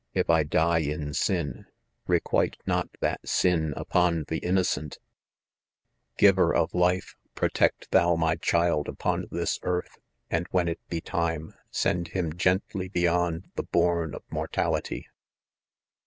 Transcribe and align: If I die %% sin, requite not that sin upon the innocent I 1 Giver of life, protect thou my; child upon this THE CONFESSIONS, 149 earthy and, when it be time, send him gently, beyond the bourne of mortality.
If 0.15 0.31
I 0.31 0.41
die 0.41 0.81
%% 0.81 1.15
sin, 1.15 1.67
requite 2.07 2.57
not 2.65 2.89
that 3.01 3.29
sin 3.29 3.71
upon 3.77 4.25
the 4.29 4.39
innocent 4.39 4.97
I 4.97 4.97
1 4.97 5.07
Giver 6.17 6.55
of 6.55 6.73
life, 6.73 7.13
protect 7.35 7.91
thou 7.91 8.15
my; 8.15 8.35
child 8.37 8.87
upon 8.89 9.25
this 9.29 9.59
THE 9.59 9.67
CONFESSIONS, 9.67 9.99
149 10.29 10.37
earthy 10.37 10.37
and, 10.37 10.47
when 10.49 10.67
it 10.67 10.79
be 10.89 11.01
time, 11.01 11.53
send 11.69 12.07
him 12.17 12.33
gently, 12.33 12.89
beyond 12.89 13.51
the 13.55 13.61
bourne 13.61 14.15
of 14.15 14.23
mortality. 14.31 15.07